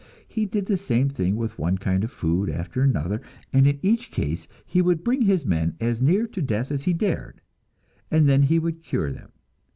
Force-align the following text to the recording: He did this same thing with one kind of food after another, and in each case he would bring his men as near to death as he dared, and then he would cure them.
He 0.27 0.47
did 0.47 0.65
this 0.65 0.81
same 0.83 1.09
thing 1.09 1.35
with 1.35 1.59
one 1.59 1.77
kind 1.77 2.03
of 2.03 2.09
food 2.09 2.49
after 2.49 2.81
another, 2.81 3.21
and 3.53 3.67
in 3.67 3.77
each 3.83 4.09
case 4.09 4.47
he 4.65 4.81
would 4.81 5.03
bring 5.03 5.21
his 5.21 5.45
men 5.45 5.75
as 5.79 6.01
near 6.01 6.25
to 6.25 6.41
death 6.41 6.71
as 6.71 6.85
he 6.85 6.93
dared, 6.93 7.39
and 8.09 8.27
then 8.27 8.41
he 8.41 8.57
would 8.57 8.81
cure 8.81 9.11
them. 9.11 9.29